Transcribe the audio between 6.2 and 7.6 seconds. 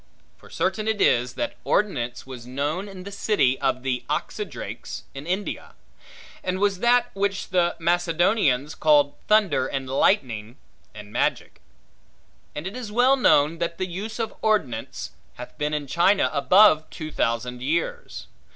and was that, which